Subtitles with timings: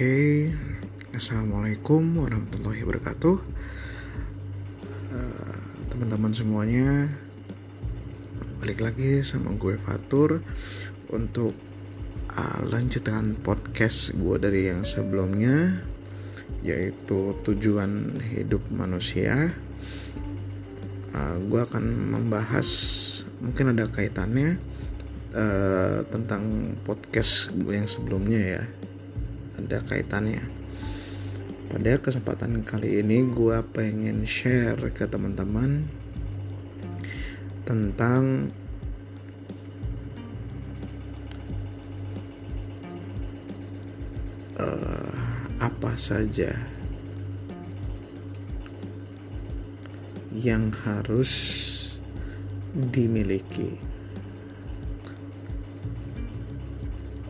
[0.00, 0.48] Oke,
[1.12, 3.36] assalamualaikum warahmatullahi wabarakatuh,
[5.12, 5.60] Eh,
[5.92, 7.04] teman-teman semuanya.
[8.64, 10.40] Balik lagi sama gue Fatur
[11.12, 11.52] untuk
[12.32, 15.84] uh, lanjutan podcast gue dari yang sebelumnya,
[16.64, 19.52] yaitu tujuan hidup manusia.
[21.12, 22.64] Uh, gue akan membahas
[23.44, 24.56] mungkin ada kaitannya
[25.36, 28.64] uh, tentang podcast gue yang sebelumnya ya
[29.60, 30.40] ada kaitannya.
[31.70, 35.86] Pada kesempatan kali ini gue pengen share ke teman-teman
[37.62, 38.50] tentang
[44.58, 45.14] uh,
[45.62, 46.56] apa saja
[50.34, 51.30] yang harus
[52.74, 53.78] dimiliki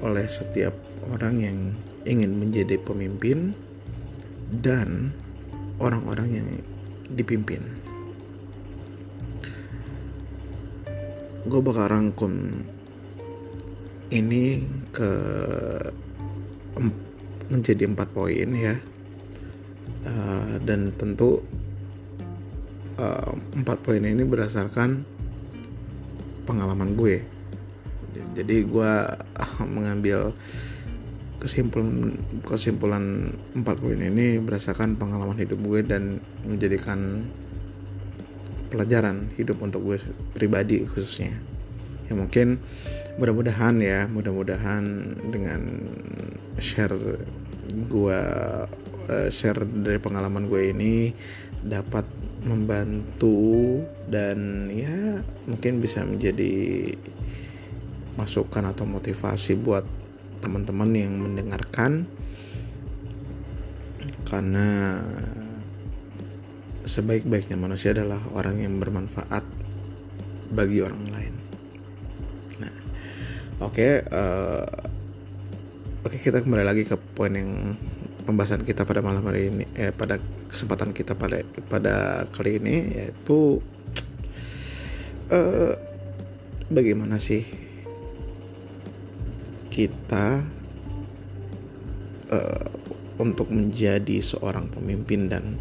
[0.00, 0.72] oleh setiap
[1.12, 1.58] orang yang
[2.08, 3.52] ingin menjadi pemimpin
[4.50, 5.12] dan
[5.80, 6.48] orang-orang yang
[7.12, 7.60] dipimpin.
[11.48, 12.64] Gue bakal rangkum
[14.10, 15.10] ini ke
[17.50, 18.78] menjadi empat poin ya,
[20.06, 21.42] uh, dan tentu
[23.00, 25.02] uh, empat poin ini berdasarkan
[26.46, 27.26] pengalaman gue.
[28.34, 28.92] Jadi gue
[29.74, 30.30] mengambil
[31.40, 37.24] kesimpulan kesimpulan empat poin ini berdasarkan pengalaman hidup gue dan menjadikan
[38.68, 39.98] pelajaran hidup untuk gue
[40.36, 41.34] pribadi khususnya.
[42.06, 42.60] Ya mungkin
[43.16, 44.84] mudah-mudahan ya mudah-mudahan
[45.32, 45.90] dengan
[46.60, 46.94] share
[47.90, 48.22] gue
[49.32, 51.16] share dari pengalaman gue ini
[51.64, 52.06] dapat
[52.44, 56.94] membantu dan ya mungkin bisa menjadi
[58.16, 59.84] masukan atau motivasi buat
[60.40, 62.08] teman-teman yang mendengarkan
[64.24, 64.98] karena
[66.86, 69.44] sebaik-baiknya manusia adalah orang yang bermanfaat
[70.50, 71.34] bagi orang lain.
[72.58, 72.74] Nah,
[73.62, 74.66] oke, okay, uh,
[76.02, 77.78] oke okay, kita kembali lagi ke poin yang
[78.26, 80.18] pembahasan kita pada malam hari ini, eh, pada
[80.50, 83.62] kesempatan kita pada pada kali ini yaitu
[85.30, 85.74] uh,
[86.70, 87.69] bagaimana sih
[89.70, 90.42] kita
[92.34, 92.66] uh,
[93.22, 95.56] untuk menjadi seorang pemimpin dan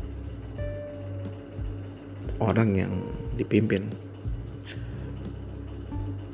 [2.41, 2.93] orang yang
[3.37, 3.85] dipimpin.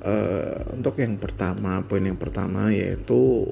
[0.06, 3.50] Uh, untuk yang pertama, poin yang pertama yaitu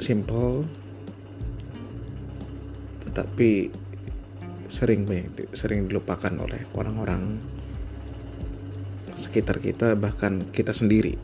[0.00, 0.64] simple,
[3.04, 3.68] tetapi
[4.72, 7.36] sering banyak sering dilupakan oleh orang-orang
[9.28, 11.20] sekitar kita bahkan kita sendiri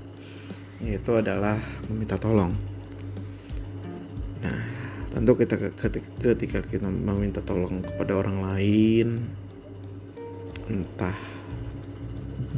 [0.85, 1.57] yaitu adalah
[1.89, 2.53] meminta tolong.
[4.45, 4.63] Nah
[5.09, 5.57] tentu kita
[6.21, 9.09] ketika kita meminta tolong kepada orang lain
[10.69, 11.17] entah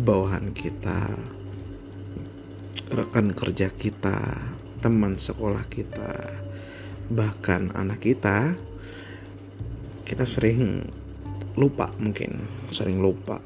[0.03, 1.15] bawahan kita
[2.91, 4.19] rekan kerja kita
[4.83, 6.43] teman sekolah kita
[7.07, 8.59] bahkan anak kita
[10.03, 10.87] kita sering
[11.55, 13.43] lupa mungkin sering lupa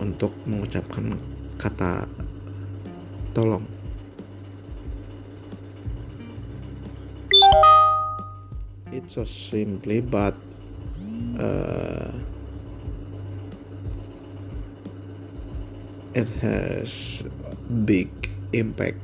[0.00, 1.16] untuk mengucapkan
[1.56, 2.04] kata
[3.32, 3.64] tolong.
[8.92, 10.32] It's so simply but
[11.36, 12.12] uh,
[16.16, 17.20] it has
[17.84, 18.08] big
[18.56, 18.96] impact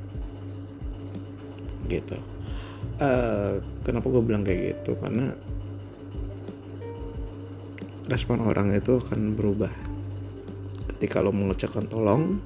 [1.93, 2.17] gitu.
[2.97, 4.97] Uh, kenapa gue bilang kayak gitu?
[4.97, 5.37] Karena
[8.09, 9.71] respon orang itu akan berubah
[11.03, 12.39] ketika lo mengucapkan tolong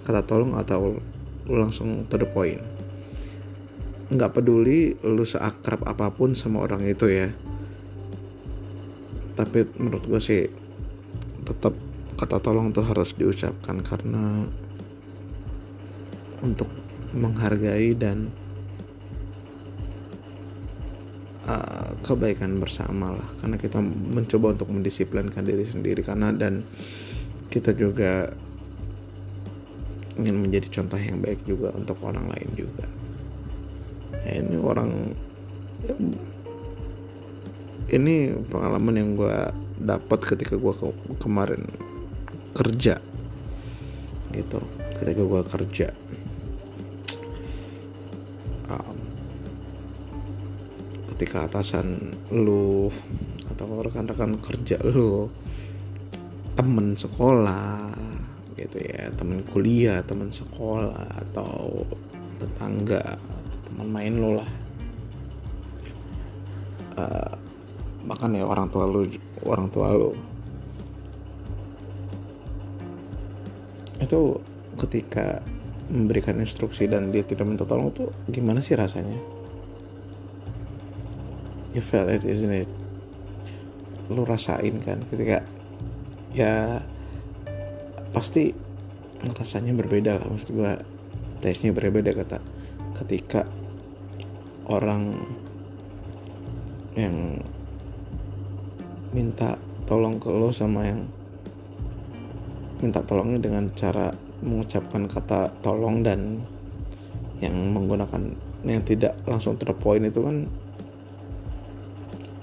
[0.00, 0.96] kata tolong atau
[1.44, 2.56] lo langsung to the point.
[4.08, 7.28] Nggak peduli lo seakrab apa pun sama orang itu ya.
[9.36, 10.48] Tapi menurut gue sih
[11.44, 11.76] tetap
[12.16, 14.48] kata tolong tuh harus diucapkan karena
[16.40, 16.72] untuk
[17.12, 18.32] menghargai dan
[21.44, 23.28] uh, kebaikan bersama lah.
[23.44, 26.64] Karena kita mencoba untuk mendisiplinkan diri sendiri karena dan
[27.50, 28.30] kita juga
[30.14, 32.86] ingin menjadi contoh yang baik juga untuk orang lain juga.
[34.22, 34.90] Ya, ini orang
[35.82, 35.94] ya,
[37.90, 39.38] ini pengalaman yang gue
[39.82, 40.86] dapat ketika gue ke
[41.18, 41.66] kemarin
[42.54, 43.02] kerja
[44.30, 44.62] gitu.
[45.02, 45.88] Ketika gue kerja.
[48.70, 48.98] Um,
[51.10, 52.86] ketika atasan lu
[53.50, 55.26] atau rekan-rekan kerja lu
[56.54, 57.92] temen sekolah
[58.58, 59.08] gitu ya.
[59.14, 61.84] Temen kuliah temen sekolah atau
[62.40, 63.18] tetangga
[63.68, 64.50] teman main lo lah.
[67.00, 67.32] Uh,
[68.04, 69.06] bahkan ya orang tua lu
[69.46, 70.12] orang tua lu.
[74.00, 74.40] Itu
[74.80, 75.44] ketika
[75.90, 79.18] memberikan instruksi dan dia tidak minta tolong tuh gimana sih rasanya?
[81.70, 82.70] You felt it isn't it?
[84.10, 85.44] Lu rasain kan ketika
[86.30, 86.82] ya
[88.10, 88.54] pasti
[89.36, 90.26] rasanya berbeda lah.
[90.26, 90.72] Maksud gue
[91.40, 92.38] tesnya berbeda kata
[93.00, 93.48] ketika
[94.68, 95.16] orang
[96.94, 97.40] yang
[99.10, 99.56] minta
[99.88, 101.08] tolong ke lo sama yang
[102.78, 106.40] minta tolongnya dengan cara mengucapkan kata tolong dan
[107.40, 110.36] yang menggunakan yang tidak langsung terpoin itu kan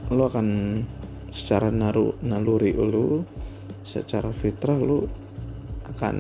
[0.10, 0.82] lo akan
[1.30, 3.22] secara naru, naluri lo
[3.88, 5.08] secara fitrah lo
[5.88, 6.16] akan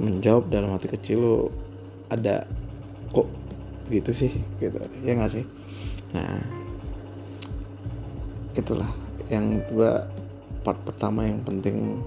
[0.00, 1.36] menjawab dalam hati kecil lo
[2.08, 2.48] ada
[3.12, 3.28] kok
[3.92, 4.32] gitu sih
[4.64, 5.44] gitu ya nggak sih
[6.16, 6.40] nah
[8.56, 8.88] itulah
[9.28, 10.08] yang dua
[10.64, 12.00] part pertama yang penting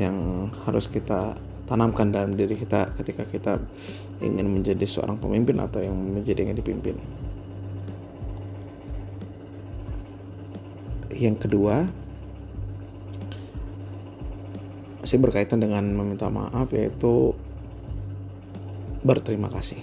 [0.00, 1.36] yang harus kita
[1.68, 3.52] tanamkan dalam diri kita ketika kita
[4.20, 6.96] ingin menjadi seorang pemimpin atau yang menjadi yang dipimpin.
[11.12, 11.86] Yang kedua,
[15.12, 17.36] masih berkaitan dengan meminta maaf yaitu
[19.04, 19.76] berterima kasih.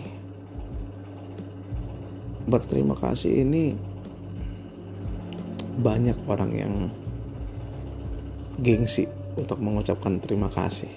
[2.50, 3.78] Berterima kasih ini
[5.86, 6.74] banyak orang yang
[8.58, 9.06] gengsi
[9.38, 10.90] untuk mengucapkan terima kasih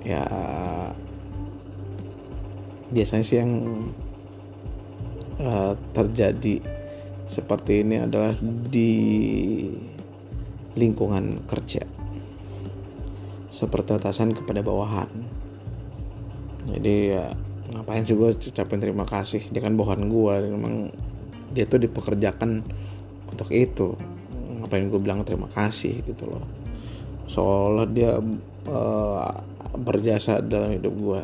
[0.00, 0.24] ya
[2.88, 3.52] biasanya sih yang
[5.44, 6.64] uh, terjadi
[7.28, 8.32] seperti ini adalah
[8.72, 8.96] di
[10.72, 11.95] lingkungan kerja
[13.56, 15.08] seperti atasan kepada bawahan.
[16.68, 17.32] Jadi ya
[17.72, 19.48] ngapain sih gue ucapin terima kasih?
[19.48, 20.92] Dia kan bawahan gue memang
[21.56, 22.60] dia tuh dipekerjakan
[23.32, 23.96] untuk itu.
[24.60, 26.44] Ngapain gue bilang terima kasih gitu loh.
[27.24, 28.20] Seolah dia
[28.68, 29.32] uh,
[29.80, 31.22] berjasa dalam hidup gue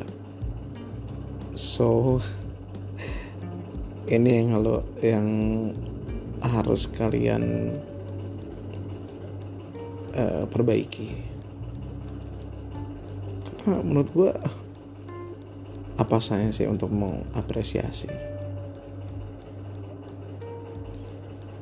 [1.52, 2.20] so
[4.16, 5.26] ini yang lo yang
[6.40, 7.76] harus kalian
[10.16, 11.31] uh, perbaiki
[13.62, 14.30] karena menurut gue
[15.94, 18.10] apa saya sih untuk mengapresiasi?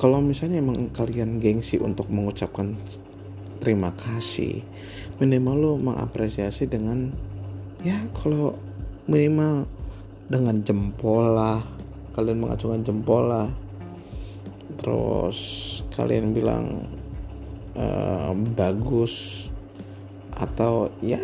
[0.01, 2.73] Kalau misalnya emang kalian gengsi untuk mengucapkan
[3.61, 4.65] terima kasih
[5.21, 7.13] minimal lo mengapresiasi dengan
[7.85, 8.57] ya kalau
[9.05, 9.69] minimal
[10.33, 11.61] dengan jempol lah.
[12.17, 13.49] Kalian mengacungkan jempol lah.
[14.81, 15.39] Terus
[15.93, 16.89] kalian bilang
[17.77, 19.47] uh, bagus
[20.41, 21.21] atau ya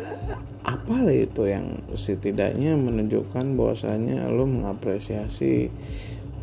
[0.67, 5.73] apa lah itu yang setidaknya menunjukkan bahwasanya lo mengapresiasi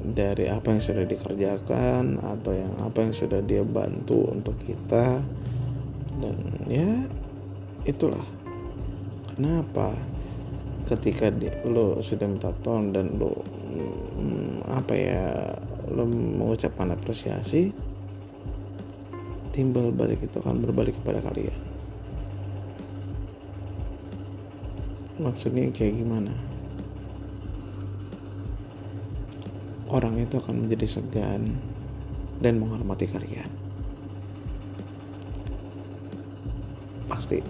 [0.03, 5.21] dari apa yang sudah dikerjakan atau yang apa yang sudah dia bantu untuk kita.
[6.17, 6.35] Dan
[6.67, 7.07] ya
[7.85, 8.23] itulah.
[9.33, 9.95] Kenapa
[10.87, 15.25] ketika di, lo sudah minta tolong dan lo hmm, apa ya
[15.91, 17.71] lo mengucapkan apresiasi
[19.55, 21.72] timbal balik itu akan berbalik kepada kalian
[25.21, 26.33] maksudnya kayak gimana
[29.93, 31.53] orang itu akan menjadi segan
[32.41, 33.45] dan menghormati kalian.
[37.05, 37.45] Pasti.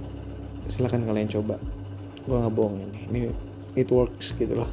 [0.67, 1.55] Silahkan kalian coba.
[2.27, 2.99] Gue nggak bohong ini.
[3.07, 3.19] Ini
[3.79, 4.69] it works gitu loh.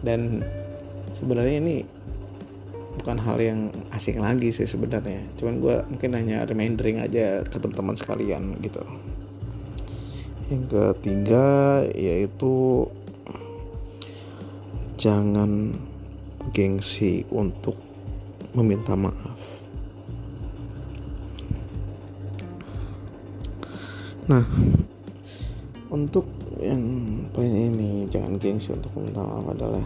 [0.00, 0.40] Dan
[1.12, 1.76] sebenarnya ini
[2.98, 5.20] bukan hal yang asing lagi sih sebenarnya.
[5.36, 8.80] Cuman gue mungkin hanya remindering aja ke teman-teman sekalian gitu.
[10.48, 11.46] Yang ketiga
[11.92, 12.88] yaitu
[14.96, 15.76] jangan
[16.56, 17.76] gengsi untuk
[18.56, 19.38] meminta maaf.
[24.28, 24.44] Nah,
[25.88, 26.24] untuk
[26.60, 26.84] yang
[27.32, 29.84] poin ini jangan gengsi untuk meminta maaf adalah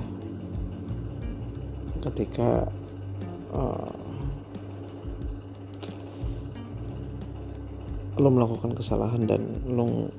[2.03, 2.67] ketika
[3.55, 3.93] uh,
[8.19, 10.11] lo melakukan kesalahan dan lo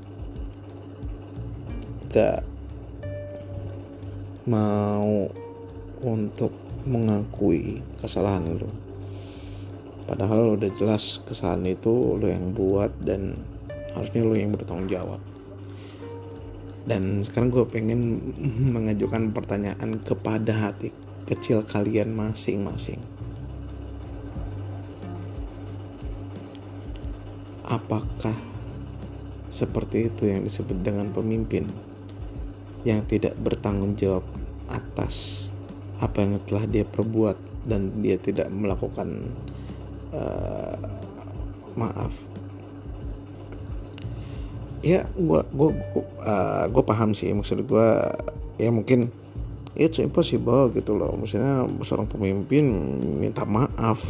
[2.14, 2.46] gak
[4.46, 5.28] mau
[6.06, 6.54] untuk
[6.86, 8.70] mengakui kesalahan lo
[10.04, 13.40] padahal udah jelas kesalahan itu lo yang buat dan
[13.96, 15.22] harusnya lo yang bertanggung jawab.
[16.84, 18.20] Dan sekarang gue pengen
[18.76, 20.92] mengajukan pertanyaan kepada hati
[21.24, 23.00] kecil kalian masing-masing.
[27.64, 28.36] Apakah
[29.48, 31.72] seperti itu yang disebut dengan pemimpin
[32.84, 34.24] yang tidak bertanggung jawab
[34.68, 35.50] atas
[36.00, 39.32] apa yang telah dia perbuat dan dia tidak melakukan
[40.12, 40.76] uh,
[41.80, 42.12] maaf.
[44.84, 45.70] Ya gue gue
[46.28, 47.90] uh, gue paham sih maksud gue
[48.60, 49.08] ya mungkin
[49.80, 51.16] it's impossible gitu loh.
[51.16, 52.68] Maksudnya seorang pemimpin
[53.16, 54.04] minta maaf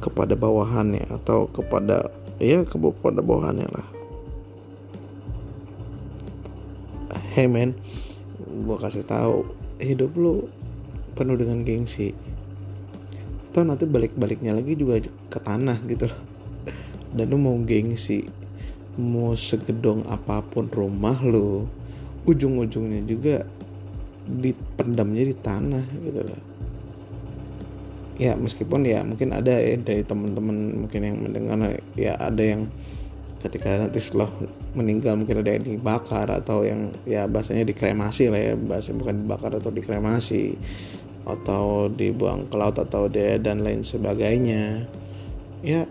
[0.00, 2.08] kepada bawahannya atau kepada
[2.40, 3.97] ya kepada bawahannya lah
[7.38, 7.70] hey man.
[8.42, 9.46] Gue kasih tahu
[9.78, 10.50] hidup lu
[11.14, 12.10] penuh dengan gengsi.
[13.54, 16.20] Atau nanti balik-baliknya lagi juga ke tanah gitu loh.
[17.14, 18.26] Dan lu mau gengsi
[18.98, 21.70] mau segedong apa pun rumah lo
[22.26, 23.46] ujung-ujungnya juga
[24.26, 26.42] dipendamnya di tanah gitu loh.
[28.18, 32.66] Ya meskipun ya mungkin ada ya dari teman-teman mungkin yang mendengar ya ada yang
[33.38, 34.26] ketika nanti setelah
[34.74, 39.54] meninggal mungkin ada yang dibakar atau yang ya bahasanya dikremasi lah ya bahasa bukan dibakar
[39.54, 40.58] atau dikremasi
[41.28, 44.88] atau dibuang ke laut atau dia dan lain sebagainya.
[45.62, 45.86] Ya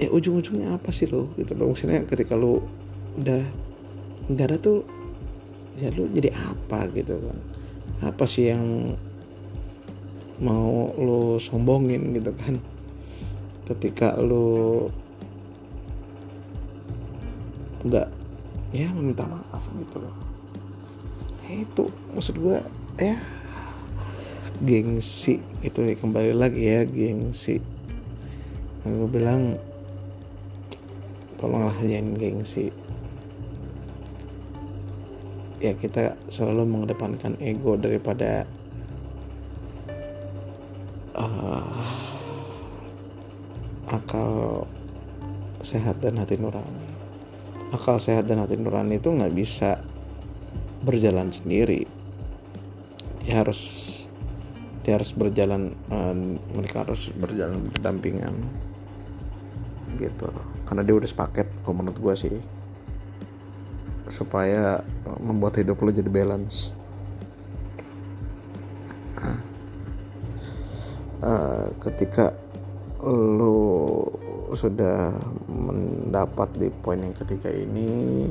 [0.00, 1.74] ya ujung-ujungnya apa sih lo gitu loh.
[1.74, 2.64] Maksudnya ketika lo
[3.20, 3.44] udah
[4.32, 4.78] nggak ada tuh
[5.76, 7.38] ya lo jadi apa gitu kan.
[8.02, 8.96] Apa sih yang
[10.40, 12.56] mau lo sombongin gitu kan?
[13.68, 14.88] Ketika lo
[18.72, 20.16] ya meminta maaf gitu loh.
[21.44, 21.84] Ya itu
[22.16, 22.58] maksud gue
[22.96, 23.16] ya
[24.64, 27.60] gengsi itu kembali lagi ya gengsi.
[28.82, 29.60] Gue bilang
[31.36, 32.72] tolonglah jangan gengsi.
[35.62, 38.48] Ya kita selalu mengedepankan ego daripada
[41.14, 41.86] uh,
[43.86, 44.64] akal
[45.62, 46.91] sehat dan hati nurani
[47.72, 49.80] akal sehat dan hati nurani itu nggak bisa
[50.84, 51.88] berjalan sendiri.
[53.24, 53.60] Dia harus
[54.82, 56.14] dia harus berjalan uh,
[56.52, 58.34] mereka harus berjalan berdampingan
[59.96, 60.28] gitu.
[60.68, 62.36] Karena dia udah sepaket kalau menurut gue sih
[64.12, 64.84] supaya
[65.22, 66.74] membuat hidup lo jadi balance.
[71.22, 72.34] Uh, ketika
[72.98, 74.10] lo
[74.52, 75.12] sudah
[75.48, 78.28] mendapat di poin yang ketiga ini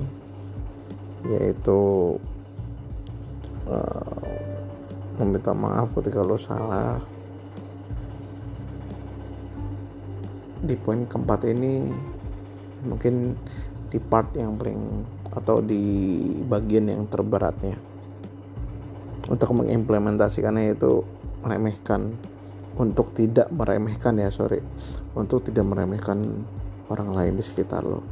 [1.26, 2.16] yaitu
[3.70, 4.26] uh,
[5.22, 7.02] meminta maaf ketika lo salah.
[10.62, 11.90] Di poin keempat ini
[12.86, 13.38] mungkin
[13.90, 15.84] di part yang paling atau di
[16.46, 17.78] bagian yang terberatnya
[19.32, 21.08] untuk mengimplementasikannya itu
[21.40, 22.14] meremehkan
[22.80, 24.64] untuk tidak meremehkan ya sorry.
[25.18, 26.48] Untuk tidak meremehkan
[26.88, 28.04] orang lain di sekitar lo.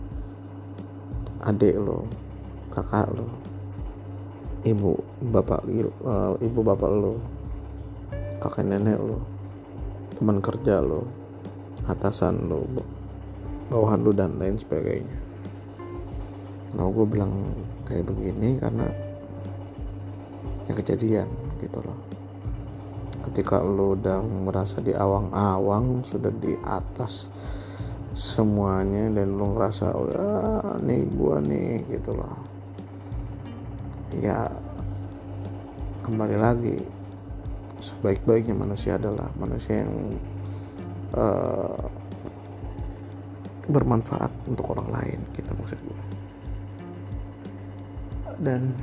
[1.39, 2.03] Adik lo
[2.69, 3.27] kakak lo
[4.67, 5.63] ibu bapak
[6.03, 7.15] uh, ibu bapak lo
[8.43, 9.23] kakek nenek lo
[10.19, 11.07] teman kerja lo
[11.87, 12.67] atasan lo
[13.71, 15.17] bawahan lo dan lain sebagainya.
[16.75, 17.31] Nah gue bilang
[17.87, 18.85] kayak begini karena
[20.69, 21.27] ya kejadian
[21.63, 22.18] gitu loh
[23.29, 27.29] ketika lo udah merasa di awang-awang sudah di atas
[28.17, 30.29] semuanya dan lo ngerasa oh ya
[30.81, 32.35] nih gue nih gitu loh.
[34.17, 34.49] Ya
[36.01, 36.81] kembali lagi
[37.77, 40.17] sebaik-baiknya manusia adalah manusia yang
[41.13, 41.85] uh,
[43.69, 46.01] bermanfaat untuk orang lain gitu maksud gue
[48.41, 48.73] dan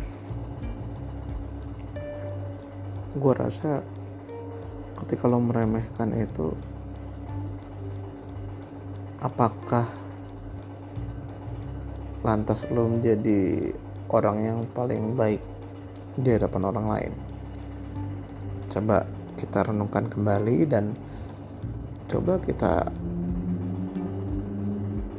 [3.17, 3.83] gue rasa
[5.05, 6.57] ketika lo meremehkan itu
[9.21, 9.85] apakah
[12.25, 13.71] lantas lo menjadi
[14.11, 15.43] orang yang paling baik
[16.17, 17.13] di hadapan orang lain?
[18.73, 19.05] Coba
[19.37, 20.97] kita renungkan kembali dan
[22.09, 22.89] coba kita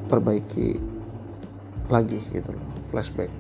[0.08, 0.80] perbaiki
[1.92, 3.32] lagi gitu loh flashback.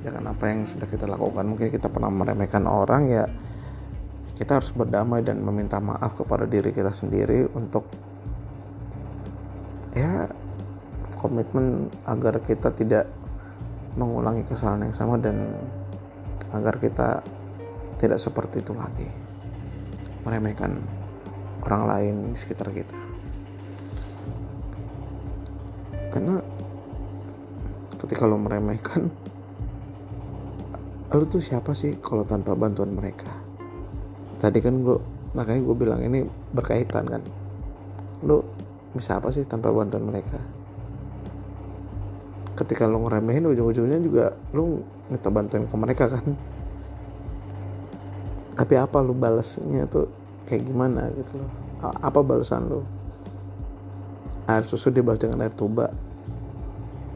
[0.00, 1.44] Jangan apa yang sudah kita lakukan.
[1.44, 3.24] Mungkin kita pernah meremehkan orang ya
[4.40, 7.84] kita harus berdamai dan meminta maaf kepada diri kita sendiri untuk
[9.92, 10.32] ya
[11.20, 13.04] komitmen agar kita tidak
[14.00, 15.44] mengulangi kesalahan yang sama dan
[16.56, 17.20] agar kita
[18.00, 19.12] tidak seperti itu lagi.
[20.24, 20.72] Meremehkan
[21.68, 22.96] orang lain di sekitar kita.
[26.16, 26.40] Karena
[28.00, 29.04] ketika lo meremehkan
[31.12, 33.39] lo tuh siapa sih kalau tanpa bantuan mereka
[34.40, 34.96] tadi kan gue
[35.36, 36.24] makanya gue bilang ini
[36.56, 37.22] berkaitan kan.
[38.24, 38.42] Lo
[38.96, 40.40] bisa apa sih tanpa bantuan mereka?
[42.56, 44.80] Ketika lo ngeremehin ujung-ujungnya juga lo
[45.12, 46.26] minta bantuin ke mereka kan?
[48.56, 50.08] Tapi apa lu balasnya tuh
[50.48, 51.50] kayak gimana gitu loh?
[51.80, 52.80] Apa balasan lu?
[54.48, 55.92] Air susu dibalas dengan air tuba.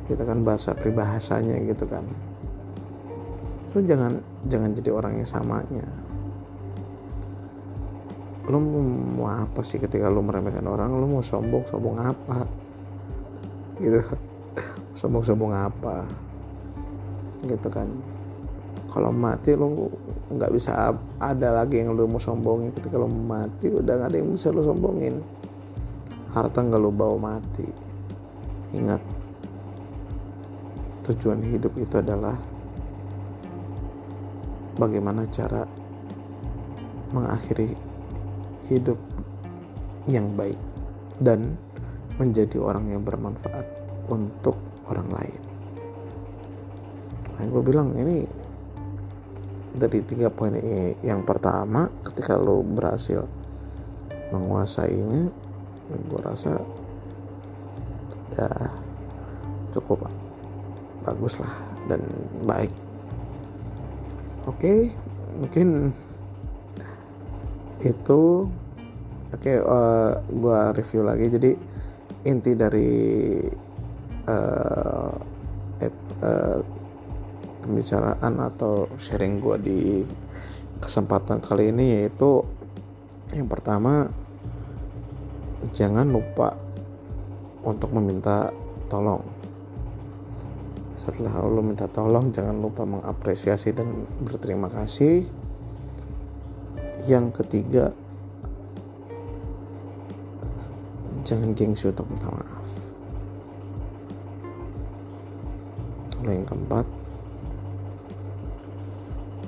[0.09, 2.05] Gitu kan bahasa peribahasanya gitu kan.
[3.69, 6.04] So jangan jangan jadi orang yang samanya
[8.45, 10.93] lu mau apa sih ketika lu meremehkan orang?
[10.93, 12.45] Lu mau sombong sombong apa?
[13.81, 14.05] Gitu
[15.01, 16.05] sombong sombong apa?
[17.41, 17.89] Gitu kan.
[18.93, 19.89] Kalau mati lu
[20.29, 22.69] nggak bisa ada lagi yang lu mau sombongin.
[22.77, 25.25] Ketika lu mati udah nggak ada yang bisa lu sombongin.
[26.37, 27.65] Harta nggak lu bawa mati.
[28.77, 29.01] Ingat.
[31.09, 32.37] Tujuan hidup itu adalah
[34.77, 35.65] bagaimana cara
[37.15, 37.94] mengakhiri
[38.69, 38.97] hidup
[40.09, 40.59] yang baik
[41.21, 41.57] dan
[42.21, 43.67] menjadi orang yang bermanfaat
[44.09, 44.57] untuk
[44.87, 45.41] orang lain.
[47.35, 48.25] Nah, gue bilang ini
[49.75, 53.27] dari tiga poin ini yang pertama ketika lo berhasil
[54.31, 55.29] menguasainya
[55.91, 56.63] gue rasa
[58.35, 58.71] udah
[59.75, 60.07] cukup
[61.03, 61.55] bagus lah
[61.91, 62.01] dan
[62.47, 62.71] baik
[64.47, 64.95] oke
[65.43, 65.91] mungkin
[67.85, 68.49] itu
[69.31, 71.29] oke okay, uh, eh, gua review lagi.
[71.29, 71.51] Jadi
[72.25, 72.91] inti dari
[74.25, 75.13] uh,
[76.25, 76.59] uh,
[77.61, 80.01] pembicaraan atau sharing gua di
[80.81, 82.45] kesempatan kali ini yaitu
[83.33, 84.09] yang pertama
[85.73, 86.57] jangan lupa
[87.65, 88.53] untuk meminta
[88.93, 89.25] tolong.
[90.95, 95.44] Setelah lo minta tolong jangan lupa mengapresiasi dan berterima kasih
[97.05, 97.93] yang ketiga
[101.25, 102.67] jangan gengsi untuk minta maaf.
[106.21, 106.87] Lalu yang keempat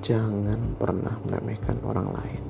[0.04, 2.44] jangan pernah meremehkan orang lain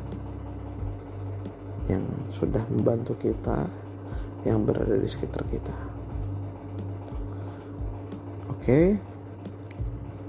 [1.86, 3.70] yang sudah membantu kita
[4.42, 5.74] yang berada di sekitar kita.
[8.50, 8.98] Oke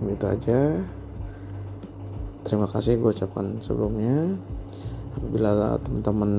[0.05, 0.77] itu aja.
[2.45, 4.37] Terima kasih gue ucapkan sebelumnya
[5.17, 6.31] apabila teman-teman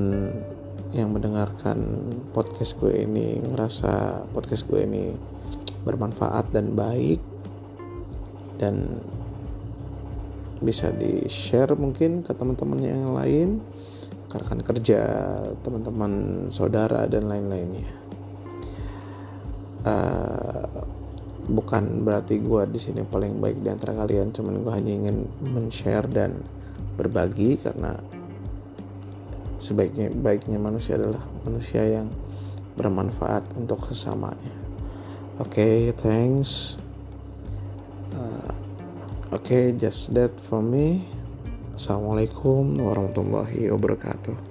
[0.95, 5.13] yang mendengarkan podcast gue ini ngerasa podcast gue ini
[5.85, 7.21] bermanfaat dan baik
[8.57, 9.03] dan
[10.59, 13.61] bisa di share mungkin ke teman-teman yang lain
[14.29, 15.01] rekan kerja
[15.65, 17.89] teman-teman saudara dan lain-lainnya.
[19.81, 20.85] Uh,
[21.49, 26.05] bukan berarti gue di sini paling baik di antara kalian cuman gue hanya ingin men-share
[26.05, 26.45] dan
[26.93, 27.97] berbagi karena
[29.59, 32.07] sebaiknya baiknya manusia adalah manusia yang
[32.79, 34.51] bermanfaat untuk sesamanya
[35.39, 36.75] oke okay, thanks.
[38.11, 38.51] Uh,
[39.31, 41.07] oke okay, just that for me.
[41.79, 44.48] Assalamualaikum warahmatullahi wabarakatuh